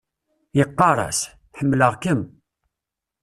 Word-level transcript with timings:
Yeqqar-as: 0.57 1.19
Ḥemmleɣ-kem. 1.57 2.21